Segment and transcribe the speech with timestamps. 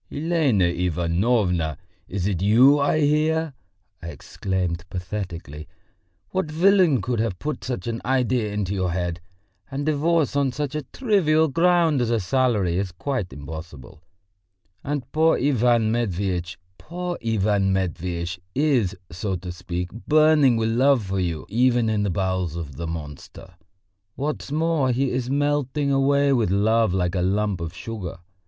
[0.11, 1.77] "Elena Ivanovna!
[2.07, 3.53] is it you I hear!"
[4.01, 5.67] I exclaimed pathetically.
[6.31, 9.21] "What villain could have put such an idea into your head?
[9.69, 14.01] And divorce on such a trivial ground as a salary is quite impossible.
[14.83, 21.19] And poor Ivan Matveitch, poor Ivan Matveitch is, so to speak, burning with love for
[21.19, 23.53] you even in the bowels of the monster.
[24.15, 28.17] What's more, he is melting away with love like a lump of sugar.